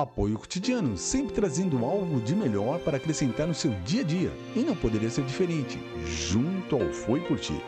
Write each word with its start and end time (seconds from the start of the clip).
Apoio 0.00 0.38
cotidiano, 0.38 0.96
sempre 0.96 1.34
trazendo 1.34 1.84
algo 1.84 2.20
de 2.20 2.32
melhor 2.32 2.78
para 2.78 2.98
acrescentar 2.98 3.48
no 3.48 3.54
seu 3.54 3.72
dia 3.80 4.02
a 4.02 4.04
dia. 4.04 4.30
E 4.54 4.60
não 4.60 4.76
poderia 4.76 5.10
ser 5.10 5.24
diferente, 5.24 5.76
junto 6.06 6.76
ao 6.76 6.92
Foi 6.92 7.20
Por 7.20 7.36
Ti. 7.40 7.60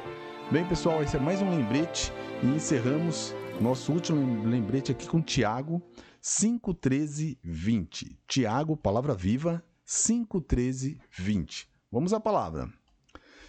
Bem, 0.49 0.65
pessoal, 0.69 1.03
esse 1.03 1.17
é 1.17 1.19
mais 1.19 1.43
um 1.43 1.51
lembrete 1.51 2.13
e 2.41 2.47
encerramos 2.47 3.35
nosso 3.61 3.93
último 3.93 4.49
lembrete 4.49 4.93
aqui 4.93 5.09
com 5.09 5.21
Tiago 5.21 5.83
51320. 6.21 8.17
Tiago, 8.29 8.77
palavra 8.77 9.13
viva, 9.13 9.61
51320. 9.85 11.69
Vamos 11.91 12.13
à 12.13 12.21
palavra. 12.21 12.73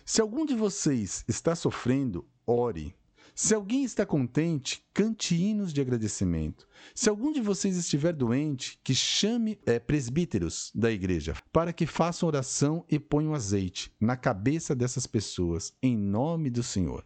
Se 0.04 0.22
algum 0.22 0.44
de 0.44 0.56
vocês 0.56 1.24
está 1.28 1.54
sofrendo, 1.54 2.28
ore. 2.48 2.96
Se 3.44 3.56
alguém 3.56 3.84
está 3.84 4.06
contente, 4.06 4.86
cante 4.94 5.34
hinos 5.34 5.74
de 5.74 5.82
agradecimento. 5.82 6.68
Se 6.94 7.10
algum 7.10 7.32
de 7.32 7.42
vocês 7.42 7.76
estiver 7.76 8.14
doente, 8.14 8.80
que 8.84 8.94
chame 8.94 9.60
é, 9.66 9.80
presbíteros 9.80 10.72
da 10.76 10.92
igreja 10.92 11.34
para 11.52 11.74
que 11.74 11.88
façam 11.88 12.28
oração 12.28 12.86
e 12.88 13.00
ponham 13.00 13.34
azeite 13.34 13.92
na 14.00 14.16
cabeça 14.16 14.76
dessas 14.76 15.08
pessoas, 15.08 15.76
em 15.82 15.98
nome 15.98 16.52
do 16.52 16.62
Senhor. 16.62 17.04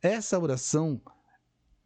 Essa 0.00 0.38
oração 0.38 1.02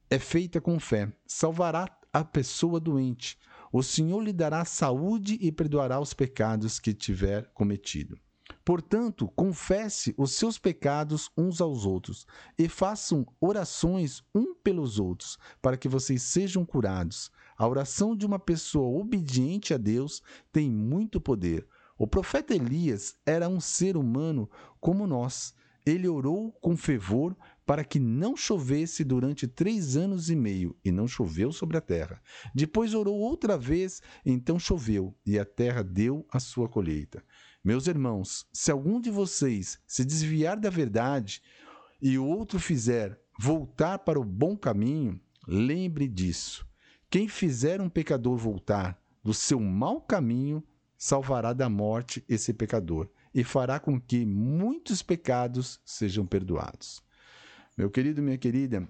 é 0.08 0.16
feita 0.16 0.60
com 0.60 0.78
fé, 0.78 1.12
salvará 1.26 1.88
a 2.12 2.22
pessoa 2.22 2.78
doente. 2.78 3.36
O 3.72 3.82
Senhor 3.82 4.20
lhe 4.20 4.32
dará 4.32 4.64
saúde 4.64 5.36
e 5.40 5.50
perdoará 5.50 5.98
os 5.98 6.14
pecados 6.14 6.78
que 6.78 6.94
tiver 6.94 7.50
cometido. 7.52 8.16
Portanto, 8.64 9.28
confesse 9.34 10.14
os 10.16 10.32
seus 10.32 10.56
pecados 10.56 11.30
uns 11.36 11.60
aos 11.60 11.84
outros 11.84 12.26
e 12.56 12.68
façam 12.68 13.26
orações 13.40 14.22
um 14.32 14.54
pelos 14.54 15.00
outros, 15.00 15.36
para 15.60 15.76
que 15.76 15.88
vocês 15.88 16.22
sejam 16.22 16.64
curados. 16.64 17.30
A 17.56 17.66
oração 17.66 18.16
de 18.16 18.24
uma 18.24 18.38
pessoa 18.38 19.00
obediente 19.00 19.74
a 19.74 19.76
Deus 19.76 20.22
tem 20.52 20.70
muito 20.70 21.20
poder. 21.20 21.66
O 21.98 22.06
profeta 22.06 22.54
Elias 22.54 23.16
era 23.26 23.48
um 23.48 23.60
ser 23.60 23.96
humano 23.96 24.48
como 24.80 25.06
nós. 25.06 25.54
Ele 25.84 26.06
orou 26.06 26.52
com 26.52 26.76
fervor 26.76 27.36
para 27.66 27.84
que 27.84 27.98
não 27.98 28.36
chovesse 28.36 29.02
durante 29.02 29.48
três 29.48 29.96
anos 29.96 30.30
e 30.30 30.36
meio, 30.36 30.76
e 30.84 30.92
não 30.92 31.08
choveu 31.08 31.52
sobre 31.52 31.76
a 31.76 31.80
terra. 31.80 32.20
Depois 32.54 32.94
orou 32.94 33.18
outra 33.18 33.56
vez, 33.56 34.00
então 34.24 34.58
choveu, 34.58 35.16
e 35.24 35.38
a 35.38 35.44
terra 35.44 35.82
deu 35.82 36.26
a 36.30 36.38
sua 36.38 36.68
colheita. 36.68 37.24
Meus 37.64 37.86
irmãos, 37.86 38.46
se 38.52 38.70
algum 38.70 39.00
de 39.00 39.10
vocês 39.10 39.78
se 39.86 40.04
desviar 40.04 40.58
da 40.58 40.70
verdade 40.70 41.40
e 42.00 42.18
o 42.18 42.26
outro 42.26 42.58
fizer 42.58 43.18
voltar 43.38 44.00
para 44.00 44.20
o 44.20 44.24
bom 44.24 44.56
caminho, 44.56 45.20
lembre 45.46 46.08
disso. 46.08 46.66
Quem 47.08 47.28
fizer 47.28 47.80
um 47.80 47.88
pecador 47.88 48.36
voltar 48.36 49.00
do 49.22 49.32
seu 49.32 49.60
mau 49.60 50.00
caminho, 50.00 50.62
salvará 50.96 51.52
da 51.52 51.68
morte 51.68 52.24
esse 52.28 52.52
pecador 52.52 53.08
e 53.34 53.42
fará 53.42 53.80
com 53.80 54.00
que 54.00 54.24
muitos 54.24 55.02
pecados 55.02 55.80
sejam 55.84 56.26
perdoados. 56.26 57.02
Meu 57.76 57.90
querido, 57.90 58.22
minha 58.22 58.38
querida, 58.38 58.86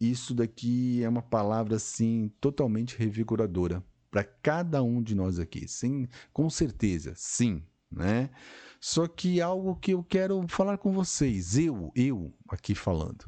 isso 0.00 0.34
daqui 0.34 1.02
é 1.02 1.08
uma 1.08 1.22
palavra 1.22 1.76
assim 1.76 2.30
totalmente 2.40 2.98
revigoradora 2.98 3.82
para 4.10 4.24
cada 4.24 4.82
um 4.82 5.02
de 5.02 5.14
nós 5.14 5.38
aqui. 5.38 5.66
Sim, 5.66 6.06
com 6.32 6.48
certeza, 6.50 7.14
sim, 7.16 7.62
né? 7.90 8.30
Só 8.80 9.06
que 9.06 9.40
algo 9.40 9.76
que 9.76 9.92
eu 9.92 10.04
quero 10.04 10.46
falar 10.48 10.78
com 10.78 10.92
vocês, 10.92 11.56
eu, 11.56 11.90
eu 11.94 12.32
aqui 12.48 12.74
falando. 12.74 13.24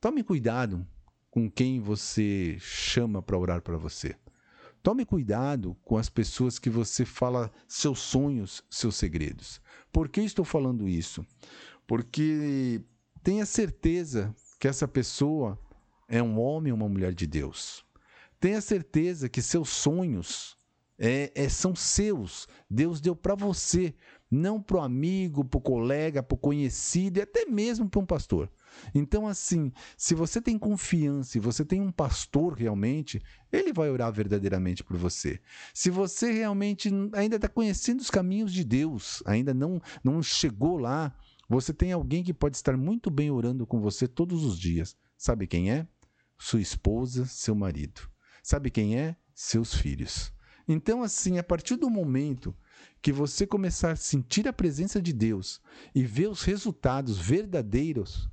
Tome 0.00 0.22
cuidado 0.22 0.86
com 1.30 1.50
quem 1.50 1.80
você 1.80 2.56
chama 2.60 3.22
para 3.22 3.38
orar 3.38 3.62
para 3.62 3.76
você. 3.76 4.14
Tome 4.84 5.06
cuidado 5.06 5.74
com 5.82 5.96
as 5.96 6.10
pessoas 6.10 6.58
que 6.58 6.68
você 6.68 7.06
fala 7.06 7.50
seus 7.66 8.00
sonhos, 8.00 8.62
seus 8.68 8.96
segredos. 8.96 9.58
Por 9.90 10.10
que 10.10 10.20
estou 10.20 10.44
falando 10.44 10.86
isso? 10.86 11.26
Porque 11.86 12.82
tenha 13.22 13.46
certeza 13.46 14.36
que 14.60 14.68
essa 14.68 14.86
pessoa 14.86 15.58
é 16.06 16.22
um 16.22 16.38
homem 16.38 16.70
ou 16.70 16.76
uma 16.76 16.86
mulher 16.86 17.14
de 17.14 17.26
Deus. 17.26 17.82
Tenha 18.38 18.60
certeza 18.60 19.26
que 19.26 19.40
seus 19.40 19.70
sonhos 19.70 20.54
é, 21.04 21.30
é, 21.34 21.48
são 21.50 21.76
seus. 21.76 22.48
Deus 22.68 22.98
deu 22.98 23.14
para 23.14 23.34
você, 23.34 23.94
não 24.30 24.60
para 24.60 24.78
o 24.78 24.80
amigo, 24.80 25.44
para 25.44 25.58
o 25.58 25.60
colega, 25.60 26.22
para 26.22 26.34
o 26.34 26.38
conhecido 26.38 27.18
e 27.18 27.22
até 27.22 27.44
mesmo 27.44 27.90
para 27.90 28.00
um 28.00 28.06
pastor. 28.06 28.50
Então, 28.94 29.28
assim, 29.28 29.70
se 29.98 30.14
você 30.14 30.40
tem 30.40 30.58
confiança 30.58 31.36
e 31.36 31.40
você 31.40 31.62
tem 31.62 31.78
um 31.78 31.92
pastor 31.92 32.54
realmente, 32.54 33.22
ele 33.52 33.70
vai 33.70 33.90
orar 33.90 34.10
verdadeiramente 34.10 34.82
por 34.82 34.96
você. 34.96 35.38
Se 35.74 35.90
você 35.90 36.32
realmente 36.32 36.90
ainda 37.12 37.36
está 37.36 37.48
conhecendo 37.48 38.00
os 38.00 38.10
caminhos 38.10 38.50
de 38.50 38.64
Deus, 38.64 39.22
ainda 39.26 39.52
não, 39.52 39.80
não 40.02 40.22
chegou 40.22 40.78
lá, 40.78 41.14
você 41.48 41.74
tem 41.74 41.92
alguém 41.92 42.24
que 42.24 42.32
pode 42.32 42.56
estar 42.56 42.78
muito 42.78 43.10
bem 43.10 43.30
orando 43.30 43.66
com 43.66 43.78
você 43.78 44.08
todos 44.08 44.42
os 44.42 44.58
dias. 44.58 44.96
Sabe 45.18 45.46
quem 45.46 45.70
é? 45.70 45.86
Sua 46.38 46.62
esposa, 46.62 47.26
seu 47.26 47.54
marido. 47.54 48.00
Sabe 48.42 48.70
quem 48.70 48.98
é? 48.98 49.14
Seus 49.34 49.74
filhos. 49.74 50.32
Então, 50.66 51.02
assim, 51.02 51.38
a 51.38 51.42
partir 51.42 51.76
do 51.76 51.90
momento 51.90 52.54
que 53.02 53.12
você 53.12 53.46
começar 53.46 53.92
a 53.92 53.96
sentir 53.96 54.48
a 54.48 54.52
presença 54.52 55.00
de 55.00 55.12
Deus 55.12 55.60
e 55.94 56.04
ver 56.04 56.28
os 56.28 56.42
resultados 56.42 57.18
verdadeiros, 57.18 58.28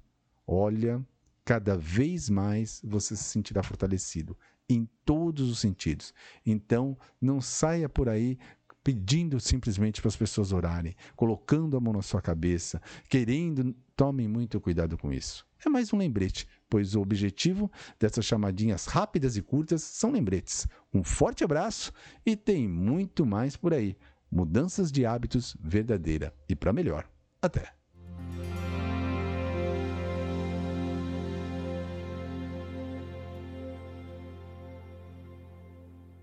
olha, 0.47 1.05
cada 1.43 1.77
vez 1.77 2.29
mais 2.29 2.81
você 2.83 3.15
se 3.15 3.23
sentirá 3.23 3.61
fortalecido 3.61 4.37
em 4.69 4.87
todos 5.03 5.49
os 5.49 5.59
sentidos. 5.59 6.13
Então, 6.45 6.97
não 7.19 7.41
saia 7.41 7.89
por 7.89 8.07
aí 8.07 8.37
pedindo 8.83 9.39
simplesmente 9.39 10.01
para 10.01 10.09
as 10.09 10.15
pessoas 10.15 10.51
orarem, 10.51 10.95
colocando 11.15 11.77
a 11.77 11.79
mão 11.79 11.93
na 11.93 12.01
sua 12.01 12.21
cabeça, 12.21 12.81
querendo, 13.09 13.75
tomem 13.95 14.27
muito 14.27 14.59
cuidado 14.59 14.97
com 14.97 15.11
isso. 15.13 15.45
É 15.63 15.69
mais 15.69 15.93
um 15.93 15.97
lembrete, 15.97 16.47
pois 16.69 16.95
o 16.95 17.01
objetivo 17.01 17.71
dessas 17.99 18.25
chamadinhas 18.25 18.85
rápidas 18.85 19.37
e 19.37 19.41
curtas 19.41 19.83
são 19.83 20.11
lembretes. 20.11 20.67
Um 20.93 21.03
forte 21.03 21.43
abraço 21.43 21.91
e 22.25 22.35
tem 22.35 22.67
muito 22.67 23.25
mais 23.25 23.55
por 23.55 23.73
aí. 23.73 23.95
Mudanças 24.31 24.91
de 24.91 25.05
hábitos 25.05 25.55
verdadeira 25.59 26.33
e 26.49 26.55
para 26.55 26.73
melhor. 26.73 27.07
Até! 27.41 27.80